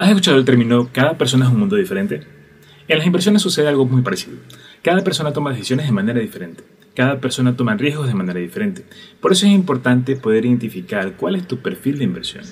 [0.00, 2.20] ¿Has escuchado el término cada persona es un mundo diferente?
[2.86, 4.36] En las inversiones sucede algo muy parecido.
[4.80, 6.62] Cada persona toma decisiones de manera diferente.
[6.94, 8.84] Cada persona toma riesgos de manera diferente.
[9.20, 12.44] Por eso es importante poder identificar cuál es tu perfil de inversión.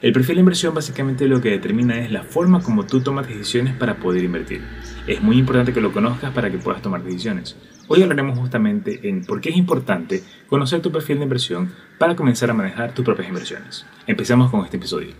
[0.00, 3.74] El perfil de inversión básicamente lo que determina es la forma como tú tomas decisiones
[3.74, 4.62] para poder invertir.
[5.06, 7.54] Es muy importante que lo conozcas para que puedas tomar decisiones.
[7.86, 12.50] Hoy hablaremos justamente en por qué es importante conocer tu perfil de inversión para comenzar
[12.50, 13.84] a manejar tus propias inversiones.
[14.06, 15.12] Empezamos con este episodio.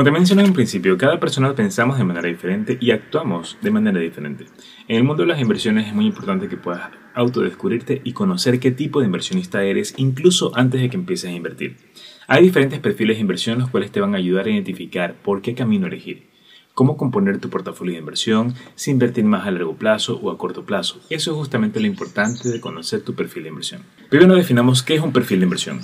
[0.00, 4.00] Como te mencioné en principio, cada persona pensamos de manera diferente y actuamos de manera
[4.00, 4.46] diferente.
[4.88, 8.70] En el mundo de las inversiones es muy importante que puedas autodescubrirte y conocer qué
[8.70, 11.76] tipo de inversionista eres incluso antes de que empieces a invertir.
[12.28, 15.54] Hay diferentes perfiles de inversión los cuales te van a ayudar a identificar por qué
[15.54, 16.29] camino elegir,
[16.80, 20.64] cómo componer tu portafolio de inversión, si invertir más a largo plazo o a corto
[20.64, 20.98] plazo.
[21.10, 23.82] Eso es justamente lo importante de conocer tu perfil de inversión.
[24.08, 25.80] Primero definamos qué es un perfil de inversión.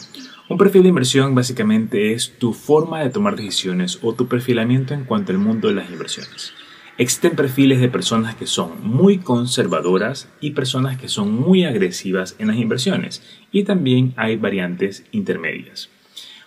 [0.48, 5.04] Un perfil de inversión básicamente es tu forma de tomar decisiones o tu perfilamiento en
[5.04, 6.54] cuanto al mundo de las inversiones.
[6.96, 12.46] Existen perfiles de personas que son muy conservadoras y personas que son muy agresivas en
[12.46, 15.90] las inversiones y también hay variantes intermedias.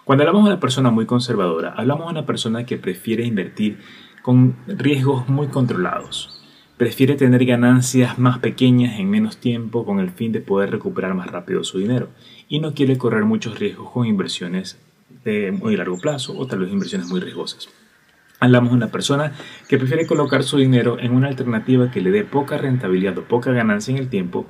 [0.09, 3.77] Cuando hablamos de una persona muy conservadora, hablamos de una persona que prefiere invertir
[4.29, 6.39] con riesgos muy controlados,
[6.77, 11.31] prefiere tener ganancias más pequeñas en menos tiempo con el fin de poder recuperar más
[11.31, 12.09] rápido su dinero
[12.47, 14.77] y no quiere correr muchos riesgos con inversiones
[15.23, 17.69] de muy largo plazo o tal vez inversiones muy riesgosas.
[18.39, 19.31] Hablamos de una persona
[19.67, 23.51] que prefiere colocar su dinero en una alternativa que le dé poca rentabilidad o poca
[23.51, 24.45] ganancia en el tiempo,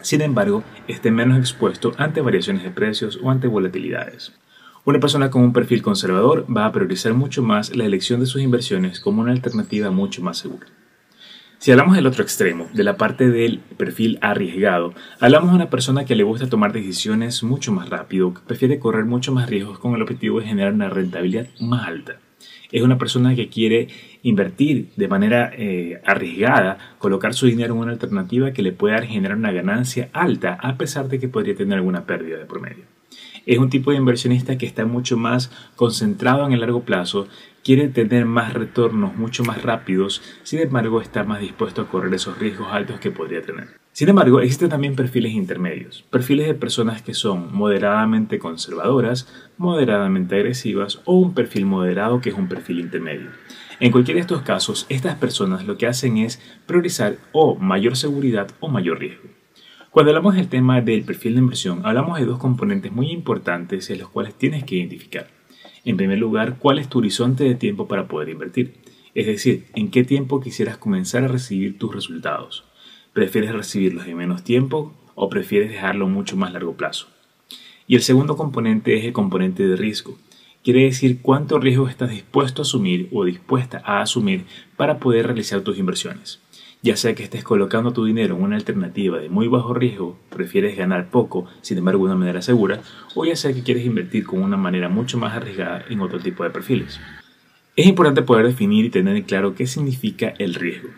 [0.00, 4.32] sin embargo, esté menos expuesto ante variaciones de precios o ante volatilidades.
[4.84, 8.42] Una persona con un perfil conservador va a priorizar mucho más la elección de sus
[8.42, 10.66] inversiones como una alternativa mucho más segura.
[11.58, 16.04] Si hablamos del otro extremo, de la parte del perfil arriesgado, hablamos de una persona
[16.04, 19.94] que le gusta tomar decisiones mucho más rápido, que prefiere correr mucho más riesgos con
[19.94, 22.18] el objetivo de generar una rentabilidad más alta.
[22.72, 23.86] Es una persona que quiere
[24.24, 29.38] invertir de manera eh, arriesgada, colocar su dinero en una alternativa que le pueda generar
[29.38, 33.01] una ganancia alta a pesar de que podría tener alguna pérdida de promedio.
[33.46, 37.26] Es un tipo de inversionista que está mucho más concentrado en el largo plazo,
[37.64, 42.38] quiere tener más retornos mucho más rápidos, sin embargo está más dispuesto a correr esos
[42.38, 43.68] riesgos altos que podría tener.
[43.92, 51.00] Sin embargo, existen también perfiles intermedios, perfiles de personas que son moderadamente conservadoras, moderadamente agresivas
[51.04, 53.28] o un perfil moderado que es un perfil intermedio.
[53.80, 58.48] En cualquiera de estos casos, estas personas lo que hacen es priorizar o mayor seguridad
[58.60, 59.28] o mayor riesgo.
[59.92, 63.98] Cuando hablamos del tema del perfil de inversión, hablamos de dos componentes muy importantes en
[63.98, 65.28] los cuales tienes que identificar.
[65.84, 68.72] En primer lugar, cuál es tu horizonte de tiempo para poder invertir.
[69.14, 72.64] Es decir, en qué tiempo quisieras comenzar a recibir tus resultados.
[73.12, 77.08] ¿Prefieres recibirlos en menos tiempo o prefieres dejarlo mucho más largo plazo?
[77.86, 80.16] Y el segundo componente es el componente de riesgo.
[80.64, 84.46] Quiere decir cuánto riesgo estás dispuesto a asumir o dispuesta a asumir
[84.78, 86.41] para poder realizar tus inversiones.
[86.84, 90.76] Ya sea que estés colocando tu dinero en una alternativa de muy bajo riesgo, prefieres
[90.76, 92.80] ganar poco, sin embargo de una manera segura,
[93.14, 96.42] o ya sea que quieres invertir con una manera mucho más arriesgada en otro tipo
[96.42, 96.98] de perfiles.
[97.76, 100.88] Es importante poder definir y tener claro qué significa el riesgo.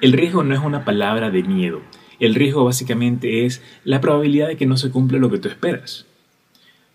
[0.00, 1.82] El riesgo no es una palabra de miedo,
[2.18, 6.04] el riesgo básicamente es la probabilidad de que no se cumpla lo que tú esperas.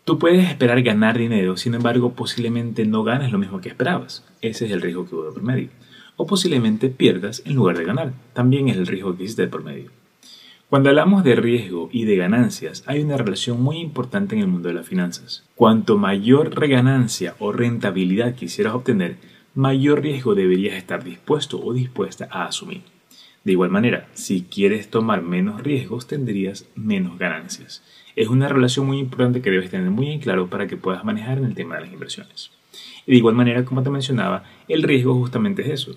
[0.04, 4.26] Tú puedes esperar ganar dinero, sin embargo posiblemente no ganes lo mismo que esperabas.
[4.42, 5.70] Ese es el riesgo que hubo por medio
[6.18, 8.14] o posiblemente pierdas en lugar de ganar.
[8.34, 9.92] También es el riesgo que existe por medio.
[10.70, 14.68] Cuando hablamos de riesgo y de ganancias, hay una relación muy importante en el mundo
[14.68, 15.46] de las finanzas.
[15.56, 19.16] Cuanto mayor ganancia o rentabilidad quisieras obtener,
[19.56, 22.82] mayor riesgo deberías estar dispuesto o dispuesta a asumir.
[23.46, 27.82] De igual manera, si quieres tomar menos riesgos, tendrías menos ganancias.
[28.18, 31.38] Es una relación muy importante que debes tener muy en claro para que puedas manejar
[31.38, 32.52] en el tema de las inversiones.
[33.06, 35.96] Y de igual manera, como te mencionaba, el riesgo justamente es eso.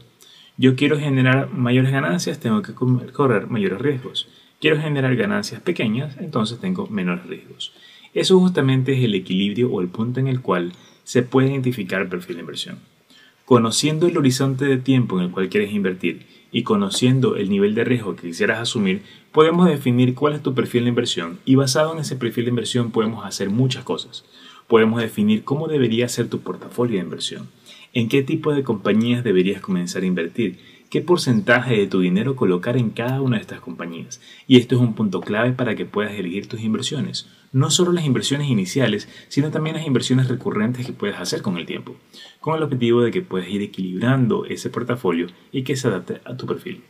[0.60, 4.28] Yo quiero generar mayores ganancias, tengo que correr mayores riesgos.
[4.60, 7.72] Quiero generar ganancias pequeñas, entonces tengo menores riesgos.
[8.12, 12.08] Eso justamente es el equilibrio o el punto en el cual se puede identificar el
[12.08, 12.78] perfil de inversión.
[13.46, 17.84] Conociendo el horizonte de tiempo en el cual quieres invertir y conociendo el nivel de
[17.84, 19.00] riesgo que quisieras asumir,
[19.32, 22.90] podemos definir cuál es tu perfil de inversión y basado en ese perfil de inversión
[22.90, 24.26] podemos hacer muchas cosas
[24.70, 27.48] podemos definir cómo debería ser tu portafolio de inversión,
[27.92, 30.58] en qué tipo de compañías deberías comenzar a invertir,
[30.90, 34.20] qué porcentaje de tu dinero colocar en cada una de estas compañías.
[34.46, 37.28] Y esto es un punto clave para que puedas elegir tus inversiones.
[37.52, 41.66] No solo las inversiones iniciales, sino también las inversiones recurrentes que puedes hacer con el
[41.66, 41.96] tiempo,
[42.40, 46.36] con el objetivo de que puedas ir equilibrando ese portafolio y que se adapte a
[46.36, 46.82] tu perfil.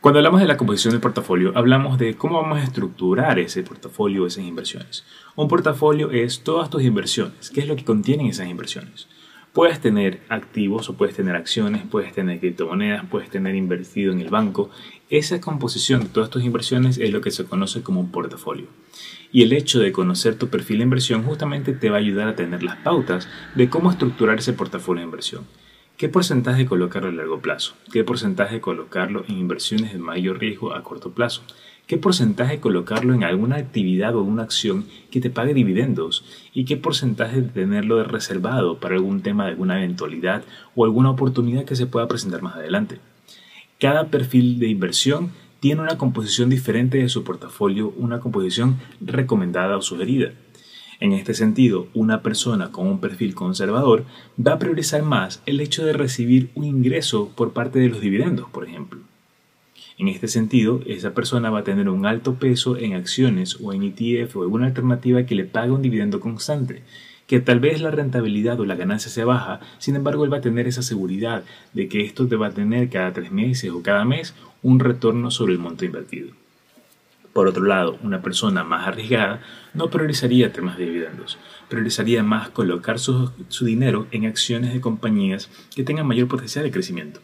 [0.00, 4.26] Cuando hablamos de la composición del portafolio, hablamos de cómo vamos a estructurar ese portafolio,
[4.26, 5.04] esas inversiones.
[5.34, 9.08] Un portafolio es todas tus inversiones, qué es lo que contienen esas inversiones.
[9.54, 14.28] Puedes tener activos o puedes tener acciones, puedes tener criptomonedas, puedes tener invertido en el
[14.28, 14.68] banco.
[15.10, 18.66] Esa composición de todas tus inversiones es lo que se conoce como un portafolio.
[19.30, 22.34] Y el hecho de conocer tu perfil de inversión justamente te va a ayudar a
[22.34, 25.44] tener las pautas de cómo estructurar ese portafolio de inversión.
[25.96, 27.76] ¿Qué porcentaje colocarlo a largo plazo?
[27.92, 31.42] ¿Qué porcentaje colocarlo en inversiones de mayor riesgo a corto plazo?
[31.86, 36.76] Qué porcentaje colocarlo en alguna actividad o una acción que te pague dividendos y qué
[36.76, 40.44] porcentaje tenerlo reservado para algún tema de alguna eventualidad
[40.74, 42.98] o alguna oportunidad que se pueda presentar más adelante.
[43.78, 49.82] Cada perfil de inversión tiene una composición diferente de su portafolio, una composición recomendada o
[49.82, 50.32] sugerida.
[51.00, 54.04] En este sentido, una persona con un perfil conservador
[54.38, 58.48] va a priorizar más el hecho de recibir un ingreso por parte de los dividendos,
[58.50, 59.00] por ejemplo.
[59.96, 63.84] En este sentido, esa persona va a tener un alto peso en acciones o en
[63.84, 66.82] ETF o alguna alternativa que le pague un dividendo constante,
[67.28, 70.42] que tal vez la rentabilidad o la ganancia sea baja, sin embargo él va a
[70.42, 71.44] tener esa seguridad
[71.74, 75.30] de que esto te va a tener cada tres meses o cada mes un retorno
[75.30, 76.30] sobre el monto invertido.
[77.32, 79.42] Por otro lado, una persona más arriesgada
[79.74, 81.38] no priorizaría temas de dividendos,
[81.68, 86.72] priorizaría más colocar su, su dinero en acciones de compañías que tengan mayor potencial de
[86.72, 87.20] crecimiento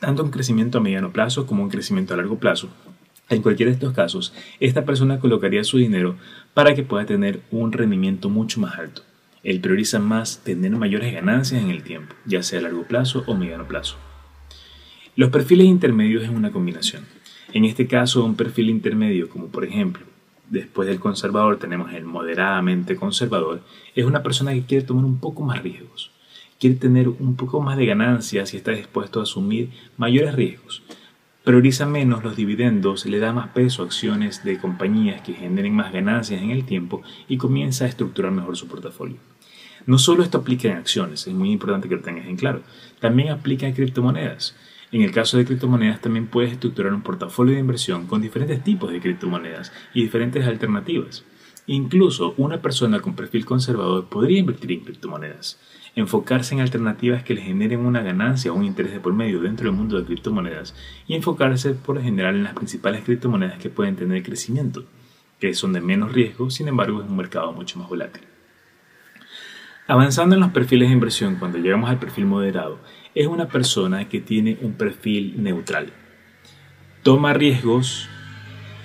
[0.00, 2.68] tanto un crecimiento a mediano plazo como un crecimiento a largo plazo.
[3.28, 6.16] En cualquiera de estos casos, esta persona colocaría su dinero
[6.54, 9.02] para que pueda tener un rendimiento mucho más alto.
[9.42, 13.34] Él prioriza más tener mayores ganancias en el tiempo, ya sea a largo plazo o
[13.34, 13.96] mediano plazo.
[15.16, 17.04] Los perfiles intermedios es una combinación.
[17.52, 20.04] En este caso, un perfil intermedio, como por ejemplo,
[20.50, 23.62] después del conservador tenemos el moderadamente conservador,
[23.94, 26.12] es una persona que quiere tomar un poco más riesgos
[26.58, 30.82] quiere tener un poco más de ganancias y está dispuesto a asumir mayores riesgos.
[31.44, 35.92] Prioriza menos los dividendos, le da más peso a acciones de compañías que generen más
[35.92, 39.18] ganancias en el tiempo y comienza a estructurar mejor su portafolio.
[39.86, 42.62] No solo esto aplica en acciones, es muy importante que lo tengas en claro,
[42.98, 44.56] también aplica en criptomonedas.
[44.90, 48.90] En el caso de criptomonedas también puedes estructurar un portafolio de inversión con diferentes tipos
[48.90, 51.24] de criptomonedas y diferentes alternativas.
[51.68, 55.60] Incluso una persona con perfil conservador podría invertir en criptomonedas
[55.96, 59.64] enfocarse en alternativas que le generen una ganancia o un interés de por medio dentro
[59.64, 60.74] del mundo de criptomonedas
[61.08, 64.84] y enfocarse por lo general en las principales criptomonedas que pueden tener crecimiento,
[65.40, 68.22] que son de menos riesgo, sin embargo es un mercado mucho más volátil.
[69.88, 72.78] Avanzando en los perfiles de inversión, cuando llegamos al perfil moderado,
[73.14, 75.92] es una persona que tiene un perfil neutral.
[77.02, 78.10] Toma riesgos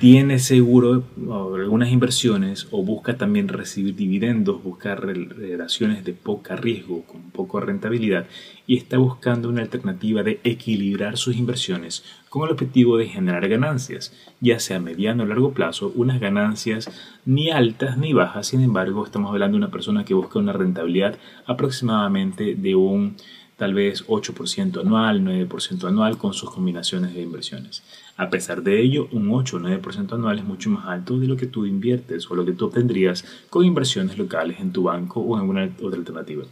[0.02, 7.30] tiene seguro algunas inversiones o busca también recibir dividendos, busca relaciones de poca riesgo, con
[7.30, 8.26] poca rentabilidad
[8.66, 14.12] y está buscando una alternativa de equilibrar sus inversiones con el objetivo de generar ganancias,
[14.40, 16.90] ya sea a mediano o largo plazo, unas ganancias
[17.24, 21.20] ni altas ni bajas, sin embargo estamos hablando de una persona que busca una rentabilidad
[21.46, 23.18] aproximadamente de un
[23.62, 27.84] tal vez 8% anual, 9% anual con sus combinaciones de inversiones.
[28.22, 31.36] A pesar de ello, un 8 o 9% anual es mucho más alto de lo
[31.38, 35.34] que tú inviertes o lo que tú obtendrías con inversiones locales en tu banco o
[35.34, 36.44] en alguna otra alternativa.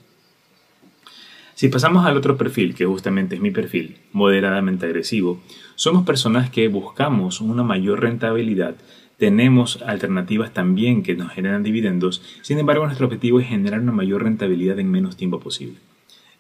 [1.54, 5.42] Si pasamos al otro perfil, que justamente es mi perfil, moderadamente agresivo,
[5.76, 8.74] somos personas que buscamos una mayor rentabilidad,
[9.18, 14.24] tenemos alternativas también que nos generan dividendos, sin embargo nuestro objetivo es generar una mayor
[14.24, 15.78] rentabilidad en menos tiempo posible.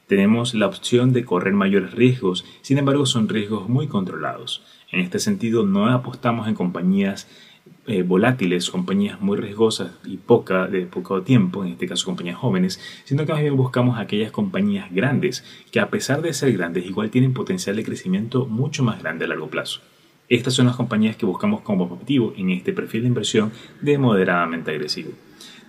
[0.07, 4.63] Tenemos la opción de correr mayores riesgos, sin embargo son riesgos muy controlados.
[4.91, 7.27] En este sentido, no apostamos en compañías
[7.87, 12.79] eh, volátiles, compañías muy riesgosas y poca, de poco tiempo, en este caso compañías jóvenes,
[13.03, 17.09] sino que más bien buscamos aquellas compañías grandes que a pesar de ser grandes igual
[17.09, 19.81] tienen potencial de crecimiento mucho más grande a largo plazo.
[20.27, 24.69] Estas son las compañías que buscamos como objetivo en este perfil de inversión de moderadamente
[24.69, 25.11] agresivo.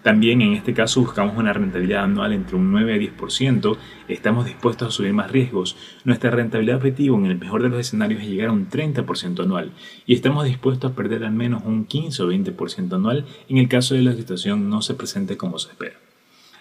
[0.03, 3.77] También en este caso buscamos una rentabilidad anual entre un 9 a 10%,
[4.09, 5.77] estamos dispuestos a subir más riesgos.
[6.05, 9.73] Nuestra rentabilidad objetivo en el mejor de los escenarios es llegar a un 30% anual
[10.07, 13.95] y estamos dispuestos a perder al menos un 15 o 20% anual en el caso
[13.95, 15.97] de la situación no se presente como se espera.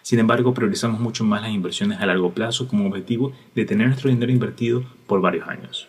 [0.01, 4.10] Sin embargo, priorizamos mucho más las inversiones a largo plazo como objetivo de tener nuestro
[4.10, 5.88] dinero invertido por varios años.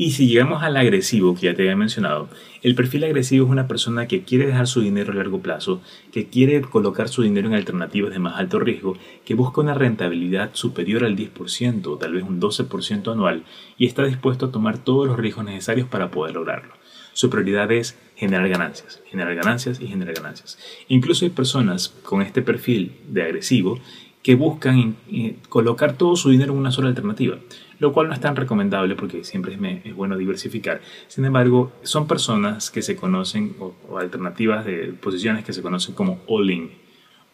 [0.00, 2.28] Y si llegamos al agresivo que ya te había mencionado,
[2.62, 6.28] el perfil agresivo es una persona que quiere dejar su dinero a largo plazo, que
[6.28, 11.04] quiere colocar su dinero en alternativas de más alto riesgo, que busca una rentabilidad superior
[11.04, 13.42] al 10% o tal vez un 12% anual
[13.76, 16.74] y está dispuesto a tomar todos los riesgos necesarios para poder lograrlo.
[17.12, 20.60] Su prioridad es generar ganancias, generar ganancias y generar ganancias.
[20.86, 23.80] Incluso hay personas con este perfil de agresivo
[24.22, 27.38] que buscan eh, colocar todo su dinero en una sola alternativa
[27.78, 30.80] lo cual no es tan recomendable porque siempre es, bueno diversificar.
[31.06, 36.20] Sin embargo, son personas que se conocen o, alternativas de posiciones que se conocen como
[36.26, 36.70] all-in.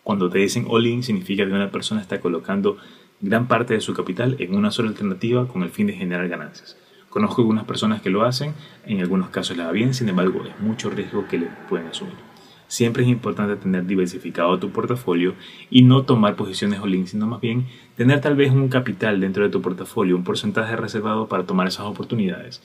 [0.02, 2.76] Cuando te dicen all-in significa que una persona está colocando
[3.20, 6.76] gran parte de su capital en una sola alternativa con el fin de generar ganancias.
[7.08, 8.54] Conozco algunas personas que lo hacen,
[8.86, 12.33] en algunos casos les va bien, sin embargo es mucho riesgo que le pueden asumir
[12.75, 15.35] siempre es importante tener diversificado tu portafolio
[15.71, 17.66] y no tomar posiciones all-in, sino más bien
[17.97, 21.87] tener tal vez un capital dentro de tu portafolio, un porcentaje reservado para tomar esas
[21.87, 22.61] oportunidades,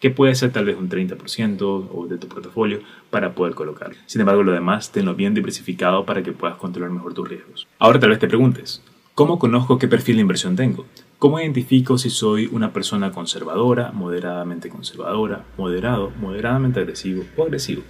[0.00, 3.92] que puede ser tal vez un 30% de tu portafolio para poder colocar.
[4.06, 7.68] Sin embargo, lo demás, tenlo bien diversificado para que puedas controlar mejor tus riesgos.
[7.78, 8.82] Ahora tal vez te preguntes,
[9.14, 10.86] ¿cómo conozco qué perfil de inversión tengo?
[11.18, 17.82] ¿Cómo identifico si soy una persona conservadora, moderadamente conservadora, moderado, moderadamente agresivo o agresivo?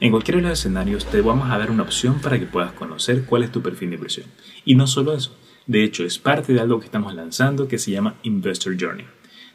[0.00, 3.24] En cualquiera de los escenarios te vamos a dar una opción para que puedas conocer
[3.24, 4.26] cuál es tu perfil de inversión.
[4.64, 5.36] Y no solo eso,
[5.66, 9.06] de hecho es parte de algo que estamos lanzando que se llama Investor Journey.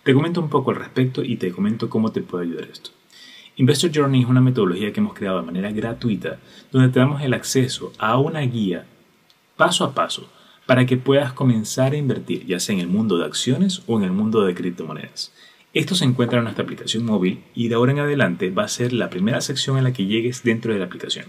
[0.03, 2.89] Te comento un poco al respecto y te comento cómo te puede ayudar esto.
[3.55, 6.39] Investor Journey es una metodología que hemos creado de manera gratuita
[6.73, 8.85] donde te damos el acceso a una guía
[9.55, 10.29] paso a paso
[10.65, 14.03] para que puedas comenzar a invertir ya sea en el mundo de acciones o en
[14.03, 15.31] el mundo de criptomonedas.
[15.73, 18.93] Esto se encuentra en nuestra aplicación móvil y de ahora en adelante va a ser
[18.93, 21.25] la primera sección en la que llegues dentro de la aplicación.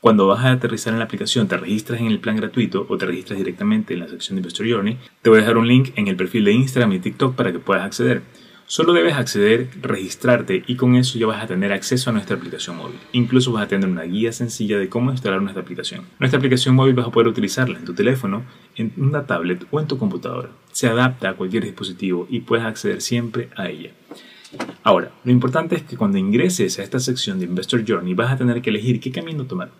[0.00, 3.06] Cuando vas a aterrizar en la aplicación, te registras en el plan gratuito o te
[3.06, 6.08] registras directamente en la sección de Investor Journey, te voy a dejar un link en
[6.08, 8.22] el perfil de Instagram y TikTok para que puedas acceder.
[8.66, 12.76] Solo debes acceder, registrarte y con eso ya vas a tener acceso a nuestra aplicación
[12.76, 12.98] móvil.
[13.12, 16.02] Incluso vas a tener una guía sencilla de cómo instalar nuestra aplicación.
[16.18, 18.42] Nuestra aplicación móvil vas a poder utilizarla en tu teléfono,
[18.74, 20.50] en una tablet o en tu computadora.
[20.74, 23.92] Se adapta a cualquier dispositivo y puedes acceder siempre a ella.
[24.82, 28.36] Ahora, lo importante es que cuando ingreses a esta sección de Investor Journey vas a
[28.36, 29.70] tener que elegir qué camino tomar.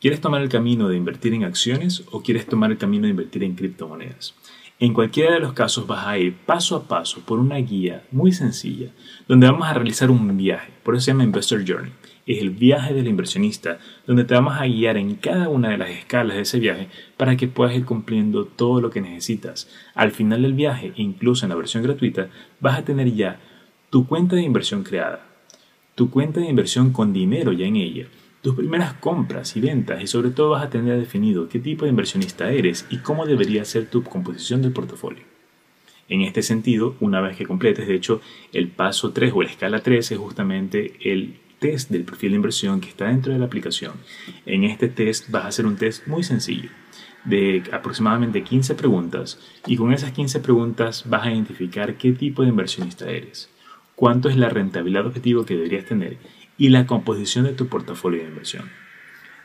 [0.00, 3.44] ¿Quieres tomar el camino de invertir en acciones o quieres tomar el camino de invertir
[3.44, 4.34] en criptomonedas?
[4.80, 8.32] En cualquiera de los casos vas a ir paso a paso por una guía muy
[8.32, 8.88] sencilla
[9.28, 11.92] donde vamos a realizar un viaje, por eso se llama Investor Journey.
[12.26, 15.90] Es el viaje del inversionista donde te vamos a guiar en cada una de las
[15.90, 19.68] escalas de ese viaje para que puedas ir cumpliendo todo lo que necesitas.
[19.94, 22.28] Al final del viaje, incluso en la versión gratuita,
[22.60, 23.40] vas a tener ya
[23.90, 25.26] tu cuenta de inversión creada,
[25.94, 28.06] tu cuenta de inversión con dinero ya en ella
[28.44, 31.90] tus primeras compras y ventas y sobre todo vas a tener definido qué tipo de
[31.90, 35.24] inversionista eres y cómo debería ser tu composición del portafolio.
[36.10, 38.20] En este sentido, una vez que completes, de hecho,
[38.52, 42.78] el paso 3 o la escala 3 es justamente el test del perfil de inversión
[42.78, 43.94] que está dentro de la aplicación.
[44.44, 46.68] En este test vas a hacer un test muy sencillo
[47.24, 52.50] de aproximadamente 15 preguntas y con esas 15 preguntas vas a identificar qué tipo de
[52.50, 53.48] inversionista eres,
[53.94, 56.18] cuánto es la rentabilidad objetivo que deberías tener
[56.58, 58.70] y la composición de tu portafolio de inversión.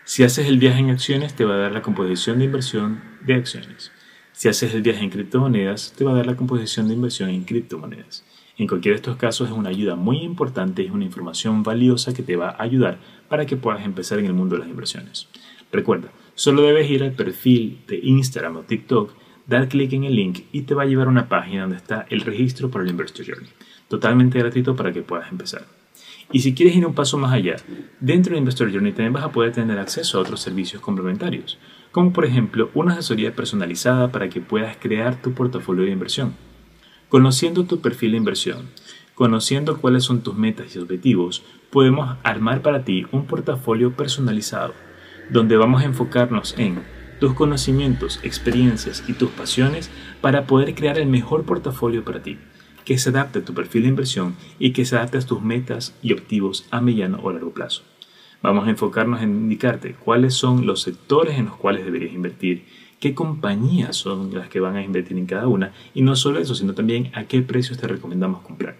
[0.03, 3.35] Si haces el viaje en acciones, te va a dar la composición de inversión de
[3.35, 3.93] acciones.
[4.33, 7.45] Si haces el viaje en criptomonedas, te va a dar la composición de inversión en
[7.45, 8.25] criptomonedas.
[8.59, 12.23] En cualquiera de estos casos es una ayuda muy importante, es una información valiosa que
[12.23, 12.97] te va a ayudar
[13.29, 15.29] para que puedas empezar en el mundo de las inversiones.
[15.71, 19.13] Recuerda, solo debes ir al perfil de Instagram o TikTok,
[19.47, 22.05] dar clic en el link y te va a llevar a una página donde está
[22.09, 23.49] el registro para el Investor Journey.
[23.87, 25.65] Totalmente gratuito para que puedas empezar.
[26.33, 27.55] Y si quieres ir un paso más allá,
[28.01, 31.57] dentro de Investor Journey también vas a poder tener acceso a otros servicios complementarios,
[31.93, 36.48] como por ejemplo una asesoría personalizada para que puedas crear tu portafolio de inversión.
[37.09, 38.69] Conociendo tu perfil de inversión,
[39.15, 44.73] conociendo cuáles son tus metas y objetivos, podemos armar para ti un portafolio personalizado,
[45.29, 46.83] donde vamos a enfocarnos en
[47.19, 49.89] tus conocimientos, experiencias y tus pasiones
[50.21, 52.37] para poder crear el mejor portafolio para ti
[52.89, 55.95] que se adapte a tu perfil de inversión y que se adapte a tus metas
[56.01, 57.83] y objetivos a mediano o largo plazo.
[58.41, 62.63] Vamos a enfocarnos en indicarte cuáles son los sectores en los cuales deberías invertir,
[62.99, 66.55] qué compañías son las que van a invertir en cada una y no solo eso,
[66.55, 68.77] sino también a qué precios te recomendamos comprar.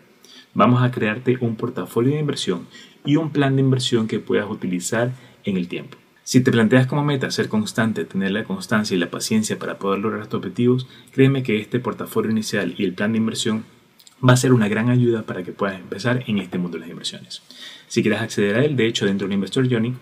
[0.53, 2.67] Vamos a crearte un portafolio de inversión
[3.05, 5.11] y un plan de inversión que puedas utilizar
[5.43, 5.97] en el tiempo.
[6.23, 9.99] Si te planteas como meta ser constante, tener la constancia y la paciencia para poder
[9.99, 13.65] lograr tus objetivos, créeme que este portafolio inicial y el plan de inversión
[14.27, 16.89] va a ser una gran ayuda para que puedas empezar en este mundo de las
[16.89, 17.41] inversiones.
[17.89, 19.95] Si quieres acceder a él, de hecho, dentro de Investor Journey,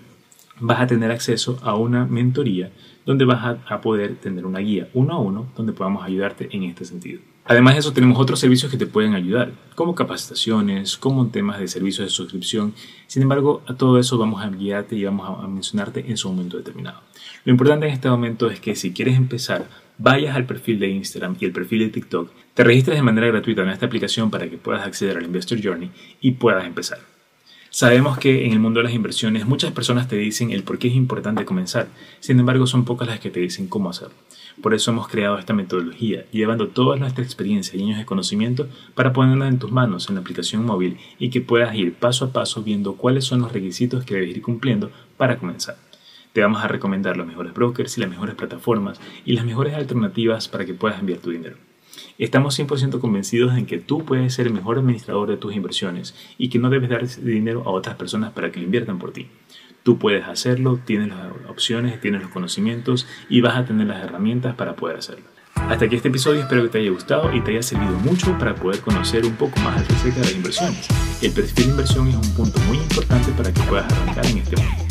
[0.59, 2.69] vas a tener acceso a una mentoría
[3.05, 6.83] donde vas a, poder tener una guía uno a uno donde podamos ayudarte en este
[6.83, 7.21] sentido.
[7.45, 11.69] Además de eso, tenemos otros servicios que te pueden ayudar, como capacitaciones, como temas de
[11.69, 12.73] servicios de suscripción.
[13.07, 16.57] Sin embargo, a todo eso vamos a guiarte y vamos a mencionarte en su momento
[16.57, 16.99] determinado.
[17.45, 19.65] Lo importante en este momento es que si quieres empezar,
[19.97, 23.61] vayas al perfil de Instagram y el perfil de TikTok, te registres de manera gratuita
[23.61, 25.89] en esta aplicación para que puedas acceder al Investor Journey
[26.19, 27.16] y puedas empezar.
[27.79, 30.87] Sabemos que en el mundo de las inversiones muchas personas te dicen el por qué
[30.87, 34.15] es importante comenzar, sin embargo son pocas las que te dicen cómo hacerlo.
[34.63, 39.13] Por eso hemos creado esta metodología, llevando toda nuestra experiencia y años de conocimiento para
[39.13, 42.63] ponerla en tus manos en la aplicación móvil y que puedas ir paso a paso
[42.63, 45.77] viendo cuáles son los requisitos que debes ir cumpliendo para comenzar.
[46.33, 50.47] Te vamos a recomendar los mejores brokers y las mejores plataformas y las mejores alternativas
[50.47, 51.66] para que puedas enviar tu dinero.
[52.17, 56.49] Estamos 100% convencidos en que tú puedes ser el mejor administrador de tus inversiones y
[56.49, 59.27] que no debes dar dinero a otras personas para que lo inviertan por ti.
[59.83, 64.55] Tú puedes hacerlo, tienes las opciones, tienes los conocimientos y vas a tener las herramientas
[64.55, 65.25] para poder hacerlo.
[65.55, 68.55] Hasta aquí este episodio espero que te haya gustado y te haya servido mucho para
[68.55, 70.87] poder conocer un poco más acerca de las inversiones.
[71.21, 74.55] El perfil de inversión es un punto muy importante para que puedas arrancar en este
[74.55, 74.83] mundo.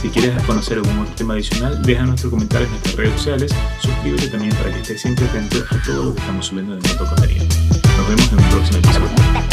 [0.00, 4.28] Si quieres conocer algún otro tema adicional, deja nuestro comentario en nuestras redes sociales, suscríbete
[4.28, 7.44] también para que estés siempre atento a todo lo que estamos subiendo de nuestro contenido.
[7.96, 9.47] Nos vemos en un próximo episodio.